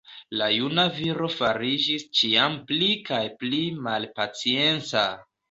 [0.41, 3.61] La juna viro fariĝis ĉiam pli kaj pli
[3.91, 5.07] malpacienca.